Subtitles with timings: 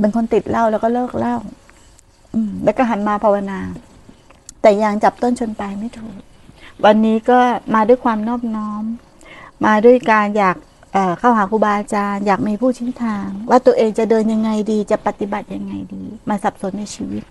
[0.00, 1.36] เป็นคนติดเหล้าแล้วก็เลิกเหล้า
[2.64, 3.60] แล้วก็หันมาภาวนา
[4.62, 6.16] แต่ยังจับต้นชนปลายไม่ถูก
[6.84, 7.38] วันนี้ก็
[7.74, 8.82] มาด้วยความนอบน้อม
[9.66, 10.56] มาด้วยการอยาก
[10.92, 17.22] เเข้าหาครูบาอาจารย์ อยากมีผู้ชี้ทาง ว่าตัวเองจะเดินยังไงดี จะปฏิบัติยังไงดี มาสับสนในชีวิต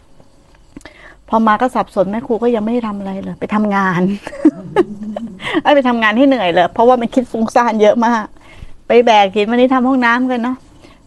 [1.29, 4.01] พอมาก็สับสนแม่ครูก็ยังไม่ได้ทำอะไรเลย ไปทำงาน
[5.75, 8.25] ไปทำงานให้เหนื่อยเลยเพราะว่ามันคิดฟุ้งซ่านเยอะมาก
[8.87, 10.57] ไปแบกหินวันนี้ทำห้องน้ำกันเนาะ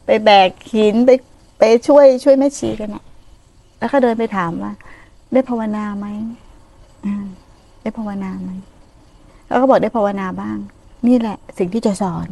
[0.06, 1.10] ไปแบกหินไป
[1.58, 3.04] ไปช่วยช่วยแม่ชีกันอะ
[3.78, 4.72] แล้วก็เดินไปถามว่า
[5.32, 6.06] ได้ภาวนาไหม
[7.06, 7.26] อ่า
[7.82, 8.50] ได้ภาวนาไหม
[9.46, 10.56] แล้วก็บอกได้ภาวนาบ้าง
[11.06, 12.28] นี่แหละ สิ่งที่จะสอน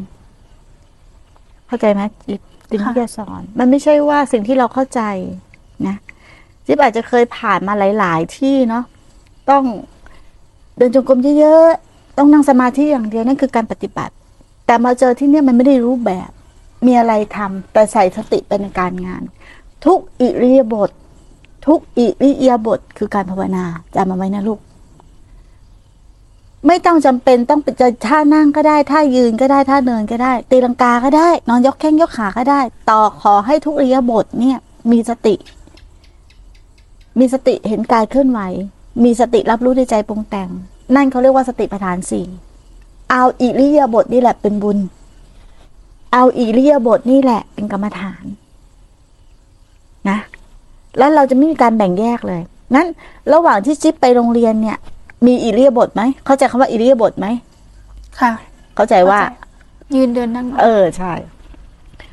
[1.67, 2.41] เข้าใจไหมจิ๊บ
[2.71, 5.01] สิ่งที่จะสอน มันไม่ใช่ว่าสิ่งที่เราเข้าใจ
[5.87, 5.97] นะ
[6.67, 8.85] จิ๊บอาจจะเคยผ่านมาหลาย ๆ ที่เนาะ
[9.51, 9.65] ต้อง
[10.77, 14.15] เดินจงกรมเยอะๆต้องนั่งสมาธิอย่างเดียวนั่นคือการปฏิบัติ
[14.67, 16.31] แต่มาเจอที่เนี่ยมันไม่ได้รู้แบบ
[16.87, 19.23] มีอะไรทำแต่ใส่สติไปในการงาน
[19.85, 20.91] ทุกอิริยาบถ
[21.67, 24.61] ทุกอิริยาบถคือการภาวนาจำมาไว้นะลูก
[26.67, 32.61] ไม่ต้องจำเป็นต้องเป็นจะท่านั่งก็ได้ท่ายืนก็ได้ท่าเดินก็ได้ตีลังกาก็ได้ นอนยกแข้งยกขาก็ได้
[32.91, 34.59] ต่อขอให้ทุกอิริยาบถเนี่ย
[34.91, 35.35] มีสติ
[37.19, 38.41] มีสติเห็นกายเคลื่อนไหว
[39.05, 40.49] มีสติรับรู้ในใจปรุงแต่ง
[40.95, 42.27] นั่นเขาเรียกว่าสติปัฏฐานสี่
[43.11, 44.79] เอาอิริยาบถนี่แหละเป็นบุญ
[46.13, 48.25] เอาอิริยาบถนี่แหละ เป็นกรรมฐาน
[50.09, 50.19] นะ
[50.99, 52.41] แล้วเราจะไม่มีการแบ่งแยกเลย
[52.75, 52.87] งั้น
[53.33, 54.79] ระหว่างที่จิ๊บไปโรงเรียนเนี่ย
[55.27, 57.27] มีอิริยาบถไหม เข้าใจคำว่าอิริยาบถไหม
[58.21, 58.33] ค่ะ
[58.77, 61.13] เข้าใจว่าเข้ใจยืนเดินนั่งนอน เออ ใช่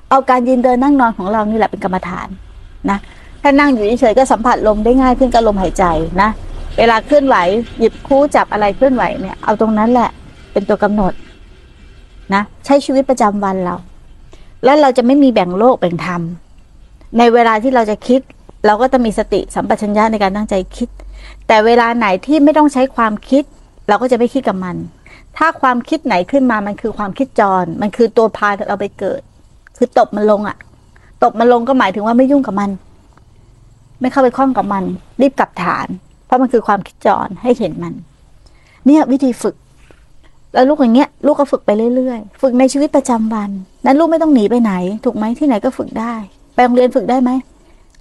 [0.10, 2.28] เอาการยืนเดินนั่งนอนของเรานี่แหละเป็นกรรมฐาน
[2.90, 2.98] นะ
[3.42, 5.86] ถ้านั่งอยู่เฉยๆก็สัมผัสลมได้ง่ายขึ้นกับลมหายใจ
[6.22, 6.30] นะ
[6.78, 7.36] เวลาเคลื่อนไหว
[7.80, 10.10] หยิบคู่จับอะไรเคลื่อนไหวเนี่ย เอาตรงนั้นแหละ
[10.52, 11.14] เป็นตัวกำหนด
[12.34, 13.76] นะใช้ชีวิตประจำวันเรา
[14.64, 16.22] แล้วเราจะไม่มีแบ่งโลกแบ่งธรรม
[17.18, 18.22] ในเวลาที่เราจะคิด
[18.66, 20.90] เราก็จะมีสติสัมปชัญญะในการตั้งใจคิด
[21.48, 23.44] แต่เวลาไหนที่ไม่ต้องใช้ความคิด
[23.88, 24.76] เราก็จะไม่คิดกับมัน
[25.38, 29.22] ถ้าความคิดไหนขึ้นมามันคือความคิดจร มันคือตัวพาเราไปเกิด
[29.78, 30.58] คือตบมันลงอะ
[31.24, 32.70] ตบมันลงก็หมายถึงว่าไม่ยุ่งกับมัน
[34.02, 34.84] ไม่เข้าไปคล้องกับมัน
[35.22, 35.88] รีบกลับฐาน
[36.26, 37.94] เพราะมันคือความคิดจรให้เห็นมัน
[38.86, 39.56] เนี่ยวิธีฝึก
[40.54, 43.50] แล้วลูกอย่างเงี้ยลูกก็ฝึกไปเรื่อยๆ ฝึกในชีวิตประจำวัน
[43.86, 44.74] นั้นลูกไม่ต้องหนีไปไหน
[45.06, 46.14] ถูกไหมที่ไหนก็ฝึกได้
[46.54, 47.32] ไปโรงเรียนฝึกได้ไหม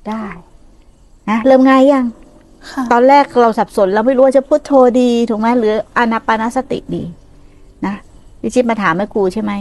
[0.09, 0.25] ได้
[1.31, 2.07] นะเริ่มง่ายยัง
[2.71, 7.03] ค่ะตอนแรกเราสับสนเราไม่รู้ว่าจะพูดโทดีถูกไหมหรืออานาปานสติดี
[7.87, 7.95] นะ
[8.41, 9.53] พี่จิ๊บมาถามแม่ครูใช่ไหม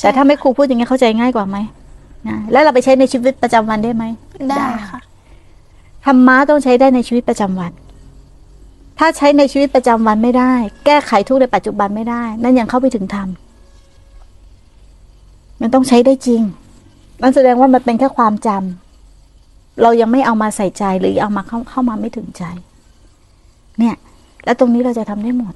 [0.00, 1.56] แต่ถ้าแม่ครูพูดอย่างเงี้ยเข้าใจง่ายกว่าไหม
[2.28, 4.04] นะแล้วเราไปใช้ในชีวิตประจำวันได้ไหม
[4.50, 5.00] ได้ค่ะ
[6.04, 7.72] ธรรมะต้องใช้ได้ในชีวิตประจำวัน
[8.98, 10.52] ถ้าใช้ในชีวิตประจำวันไม่ได้
[10.86, 13.28] แก้ไขทุกในปัจจุบันไม่ได้ นั่นยังเข้าไปถึงธรรม
[15.60, 16.42] มันต้องใช้ได้จริง
[17.22, 22.44] นั่นแสดงว่ามันเป็นแค่ความจำเรายังไม่เอามาใส่ใจหรือเอามาเข้าเข้ามาไม่ถึงใจ
[23.78, 23.94] เนี่ย
[24.44, 25.54] แล้วตรงนี้เราจะทำได้หมด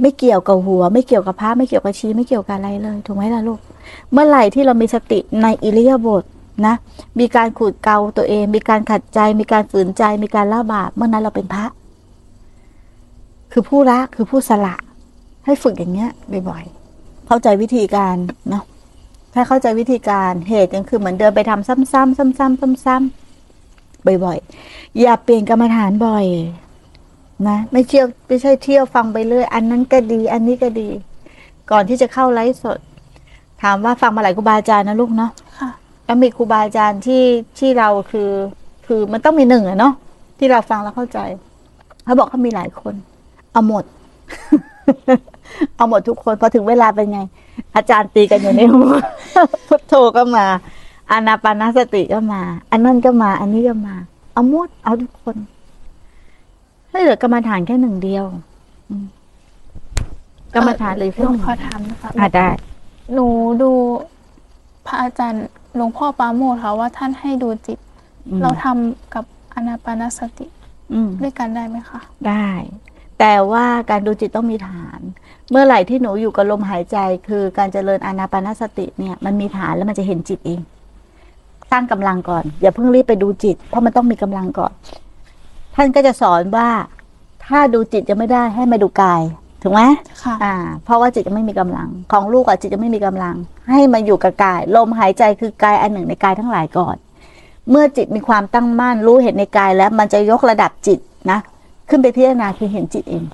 [0.00, 3.60] ไม่เกี่ยวกับหัว ไม่เกี่ยวกับพระไม่เกี่ยวกับชี้ไม่เกี่ยวกับอะไรเลย ถูกไหมล่ะลูก
[4.12, 6.24] เมื่อไหร่ที่เรามีสติในอิริยาบถ
[6.66, 6.74] นะ
[7.18, 11.64] มีการขูดเกาตัวเอง มีการขัดใจ มีการฝืนใจ มีการละบาปเมื่อนั้นเราเป็นพระ
[13.52, 14.74] คือผู้ละคือผู้สละ
[15.44, 16.10] ให้ฝึกอย่างเงี้ย
[16.48, 18.16] บ่อยๆเข้าใจวิธีการ
[18.50, 18.64] เนาะ
[19.34, 26.26] ถ้าเข้าใจวิธีการเหตุยังคือเหมือนเดินไปทำซ้ำๆซ้ำๆซ้ำๆบ่อยๆอย่าเปลี่ยนกรรมฐานบ่อย
[27.48, 30.88] นะ ไม่เที่ยวไม่ใช่เที่ยวฟังไปเรื่อย อันนั้นก็ดี อันนี้ก็ดี
[31.70, 32.78] ก่อนที่จะเข้าไลฟ์สด
[33.62, 35.30] ถามว่าฟังมาหลายครูบาอาจารย์นะลูกเนาะ
[36.10, 37.24] แล้วมีครูบาอาจารย์ที่
[37.58, 38.30] ที่เราคือ
[38.86, 39.94] คือมันต้องมีหนึ่งอะเนาะ
[40.38, 41.18] ที่เราฟังแล้วเข้าใจ
[42.04, 42.94] เขาบอกเขามีหลายคน
[43.52, 43.84] เอาหมด
[45.76, 47.20] เอาหมดทุกคนพอถึงเวลาเป็นไง
[47.76, 48.94] อาจารย์ตีกันอยู่ในหัว
[49.68, 50.46] พุทโธก็มา
[51.10, 53.94] อานาปานสติก็มา อันนั้นก็มา อันนี้ก็มา
[54.32, 55.36] เอาหมด เอาทุกคน
[56.90, 58.24] ให้เหลือกรรมฐานแค่หนึ่งเดียว
[58.88, 59.04] อืม
[60.54, 62.48] กรรมฐานเลยหลเพื่อวงหนึ่งขอถามนะคะอะได้
[63.12, 63.26] หนู
[63.62, 63.70] ดู
[64.86, 67.78] พระอาจารย์ หลวงพ่อปราโมทค่ะว่าท่านให้ดูจิต
[68.28, 69.24] อืม เราทำกับ
[69.54, 70.46] อนาปานสติ
[70.92, 72.48] อืม ด้วยกันได้ไหมคะ ได้
[73.18, 75.00] แต่ว่าการดูจิตต้องมีฐาน
[75.50, 76.96] เมื่อไหร่ที่หนูอยู่กับลมหายใจ
[77.28, 80.60] คือการเจริญอานาปานสติเนี่ยมันมีฐานแล้วมันจะเห็นจิตเอง
[81.70, 84.72] สร้างกำลังก่อน อย่าเพิ่งรีบไปดูจิต เพราะมันต้องมีกำลังก่อน
[85.74, 86.68] ท่านก็จะสอนว่า
[87.46, 89.22] ถ้าดูจิตจะไม่ได้ให้มาดูกาย
[89.62, 89.82] ถูกไหม
[90.22, 90.54] ค่ะอ่า
[90.84, 93.34] เพราะว่าจิตจะไม่มีกำลัง ของลูกอะจิตจะไม่มีกำลัง
[93.70, 96.96] ให้มาอยู่กับกาย ลมหายใจคือกายอันหนึ่งในกายทั้งหลายก่อน
[97.70, 100.98] เมื่อจิตมีความตั้งมั่นรู้เห็นในกายแล้วมันจะยกระดับจิต
[101.30, 101.38] นะ
[101.88, 103.24] ขึ้นไปพิจารณาคือเห็นจิตเอง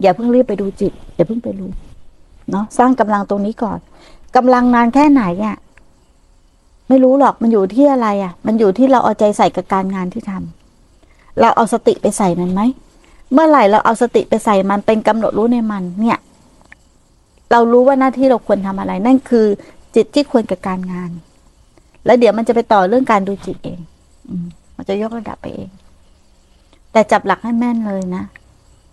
[0.00, 1.70] อย่าเพิ่งรีบไปดูจิตอย่าเพิ่งไปรู้
[2.50, 3.78] เนาะสร้างกำลังตรงนี้ก่อน
[4.36, 5.56] กำลังนานแค่ไหนอะ
[6.88, 12.60] ไม่รู้หรอกมันอยู่ที่อะไรอะ่ะ มันอยู่ที่เราเอาใจใส่กับการงานที่ทำเราเอาสติไปใส่มันไหม
[13.32, 16.18] เมื่อไหร่เราเอาสติไปใส่มันเป็นกำหนดรู้ในมันเนี่ย
[17.50, 19.46] เรารู้ว่าหน้าที่เราควรทำอะไร นั่นคือ
[19.94, 21.10] จิตที่ควรกับการงาน
[22.04, 23.80] แล้วเดี๋ยวมันจะไปต่อเรื่องการดูจิตเอง
[24.28, 24.34] อื
[24.76, 25.70] มันจะยกระดับไปเอง
[26.92, 28.24] แต่จับหลักให้แม่นเลยนะ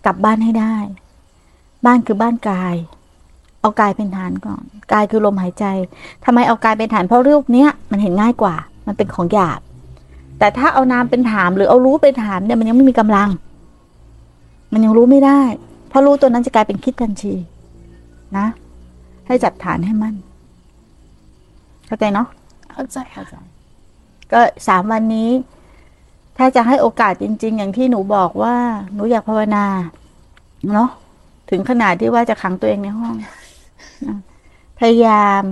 [0.06, 0.76] กลับบ้านให้ได้
[1.86, 2.74] บ้านคือบ้านกาย
[3.60, 4.62] เอากายเป็นฐานก่อน
[4.92, 5.64] กายคือลมหายใจ
[6.24, 8.54] ทำไมเอากายเป็นฐานเพราะรูปเนี้ยมันเห็นง่ายกว่า
[8.86, 9.60] มันเป็นของหยาบ
[10.38, 13.28] แต่ถ้าเอานามเป็นฐานหรือเอารู้เป็นฐานเนี่ยมันยังไม่มีกำลัง
[14.72, 15.40] มันยังรู้ไม่ได้
[15.88, 17.34] เพราะรู้ตัวนั้นจะกลายเป็นคิดทันที
[18.38, 18.46] นะ
[19.26, 20.14] ให้จับฐานให้มั่น
[21.86, 22.28] เข้าใจเนาะ
[22.72, 23.42] เข้าใจค่ะ
[24.32, 25.30] ก็สามวันนี้
[26.38, 28.56] ถ้าจะให้โอกาสจริง ๆ อย่างที่หนูบอกว่า
[28.94, 29.64] หนูอยากภาวนา
[30.74, 30.90] เนาะ
[31.50, 33.14] ถึงขนาดที่ว่าจะขังตัวเองในห้อง
[34.08, 34.18] นะ
[34.78, 35.42] พยายาม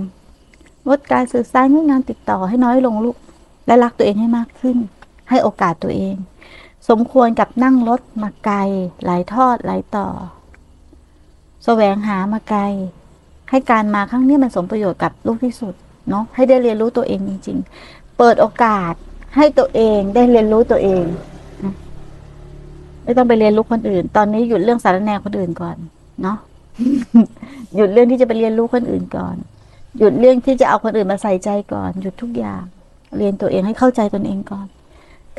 [0.87, 3.17] งดการสื่อสารงดงานติดต่อให้น้อยลงลูก
[3.67, 4.77] และรักตัวเองให้มากขึ้น
[5.29, 6.15] ให้โอกาสตัวเอง
[6.89, 8.57] สมควรกับนั่งรถมาไกล
[9.05, 10.07] หลายทอดหลายต่อ
[11.65, 12.61] แสวงหามาไกล
[13.49, 15.73] ให้การมาครั้งนี้มันสมประโยชน์กับลูกที่สุด
[16.09, 17.57] เนาะให้ได้เรียนรู้ตัวเองจริง
[17.87, 18.93] ๆ เปิดโอกาส
[19.35, 21.03] ให้ตัวเองได้เรียนรู้ตัวเอง
[23.03, 25.77] ไม่ต้องไปเรียนรู้คนอื่น ตอนนี้หยุดเรื่องสารแนคนอื่นก่อน
[26.21, 26.37] เนาะ
[27.75, 29.35] หยุดเรื่องที่จะไปเรียนรู้คนอื่นก่อน
[29.97, 32.63] หยุดเรื่องที่จะเอาคนอื่นมาใส่ใจก่อน หยุดทุกอย่าง
[33.17, 34.67] เรียนตัวเองให้เข้าใจตนเองก่อน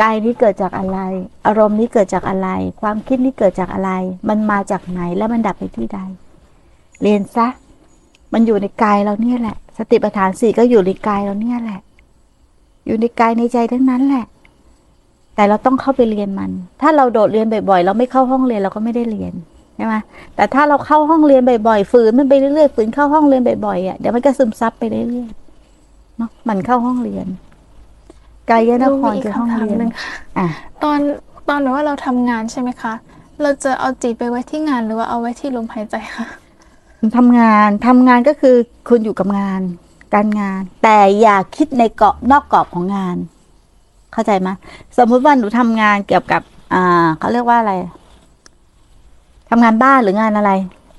[0.01, 0.99] กายนี้เกิดจากอะไร
[1.47, 2.49] อารมณ์นี้เกิดจากอะไร
[2.81, 3.91] ความคิดนี้เกิดจากอะไร
[4.29, 5.99] มันมาจากไหนและมันดับไปที่ใด
[7.03, 7.47] เรียนซะ
[8.33, 11.81] มันอยู่ในกายเราเนี่ยแหละ สติปัฏฐานสี่ก็อยู่ในกายเราเนี่ยแหละ
[12.87, 14.25] อยู่ในกายในใจทั้งนั้นแหละ
[15.35, 19.33] แต่เราต้องเข้าไปเรียนมัน ถ้าเราโดดเรียนบ่อยๆ เราไม่เข้าห้องเรียนเราก็ไม่ได้เรียน
[19.77, 19.95] ใช่ไหม
[20.35, 27.27] แต่ถ้าเราเข้าห้องเรียนบ่อยๆ ฝืนมันไปเรื่อยๆ ฝืนเข้าห้องเรียนบ่อยๆอะ เดี๋ยวมันก็ซึมซับไปเรื่อยๆ เนาะมันเข้าห้องเรียน
[28.51, 30.47] กายนครคือห้องเรียนหนึ่งค่ะอะ
[30.85, 30.99] ตอน
[31.49, 32.93] ตอนหรือว่าเราทำงานใช่ไหมคะ
[33.43, 36.27] เราจะเอาจิตไปไว้ที่งานหรือว่าเอาไว้ที่ลมหายใจคะ
[37.17, 38.57] ทำงานทำงานก็คือ
[38.89, 39.61] คุณอยู่กับงาน
[40.15, 43.17] การงาน แต่อย่าคิดในเกาะนอกกรอบของงาน
[44.13, 44.49] เข้าใจไหม
[44.99, 46.43] สมมุติว่าหนูทำงานเกี่ยวกับ
[46.75, 47.73] อ่าเขาเรียกว่าอะไร
[49.51, 50.51] ทำงานบ้านหรืองานอะไร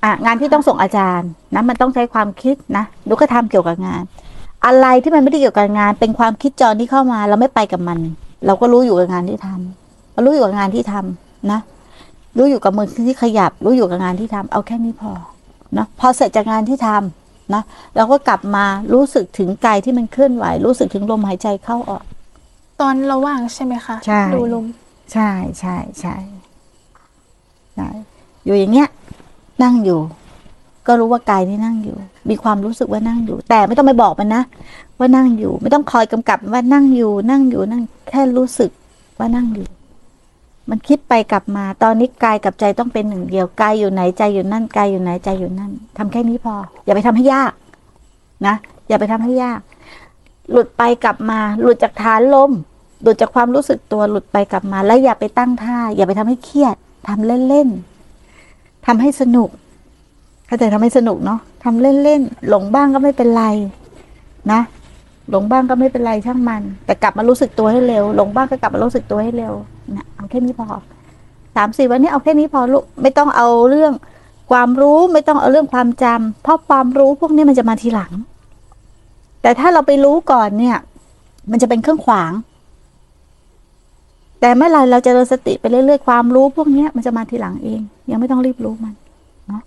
[0.04, 4.04] อะงานที่ต้องส่งอาจารย์นะมันต้องใช้ความคิดนะหนูก็ทำเกี่ยวกับงาน
[4.66, 8.00] อะไรที่มันไม่ได้เกี่ยวกับงาน เป็นความคิดจรที่เข้ามา เราไม่ไปกับมัน
[8.46, 11.60] เราก็รู้อยู่กับงานที่ทำเรารู้อยู่กับงานที่ทำนะ
[12.38, 15.12] รู้อยู่กับมือที่ขยับ รู้อยู่กับงานที่ทำเอาแค่นี้พอ
[15.74, 17.64] เนาะพอเสร็จจากงานที่ทำนะ
[17.96, 22.04] เราก็กลับมารู้สึกถึงกายที่มันเคลื่อนไหว รู้สึกถึงลมหายใจเข้าออก
[22.82, 24.66] ตอนเราว่างใช่ไหมคะใช่ดูลม
[25.14, 25.30] ใช่
[25.60, 26.16] ใช่ใช่
[27.76, 27.88] ใช่
[28.46, 28.90] อยู่อย่างเงี้ย
[29.64, 30.00] นั่งอยู่
[30.90, 31.98] ก็รู้ว่ากายนี่นั่งอยู่
[32.30, 34.44] มีความรู้สึกว่านั่งอยู่ แต่ไม่ต้องไปบอกมันนะ
[35.00, 38.72] ว่านั่งอยู่ ไม่ต้องคอยกำกับว่านั่งอยู่นั่งอยู่นั่งแค่รู้สึก
[39.20, 39.66] ว่านั่งอยู่
[40.70, 46.56] มันคิดไปกลับมา ตอนนี้กายกับใจต้องเป็นหนึ่งเดียวกายอยู่ไหนใจอยู่นั่นกายอยู่ไหนใจอยู่นั่นทำแค่นี้พอ
[46.86, 47.54] อย่าไปทำให้ยาก
[48.48, 48.56] นะ
[48.88, 49.60] อย่าไปทำให้ยาก
[50.52, 52.52] หลุดไปกลับมา หลุดจากฐานลม
[53.02, 56.76] หลุดจากความรู้สึกตัวหลุดไปกลับมา แล้วอย่าไปตั้งท่า อย่าไปทำให้เครียด
[57.08, 59.50] ทำเล่นๆทำให้สนุก
[60.50, 63.46] เข้าใจทำให้สนุกเนาะทำเล่นๆหลงบ้างก็ไม่เป็นไร
[64.52, 64.62] นะ
[65.30, 69.54] หลงบ้างก็ไม่เป็นไรช่างมัน แต่กลับมารู้สึกตัวให้เร็ว หลงบ้างก็กลับมารู้สึกตัวให้เร็ว
[69.96, 70.68] นะเอาแค่นี้พอ
[71.56, 73.94] สามสี่วันนี้เอาแค่นี้พอลูกไม่ต้องเอาเรื่อง
[74.52, 78.12] ความรู้ไม่ต้องเอาเรื่องความจำเพราะความรู้พวกนี้มันจะมาทีหลัง
[79.42, 80.78] แต่ถ้าเราไปรู้ก่อนเนี่ย
[81.52, 82.32] มันจะเป็นเครื่องขวาง
[84.40, 87.82] แต่เมื่อไรเราจะเริญสติไปเรื่อยๆความรู้พวกนี้มันจะมาทีหลังเอง
[88.12, 88.94] ยังไม่ต้องรีบรู้มัน
[89.48, 89.62] เนาะ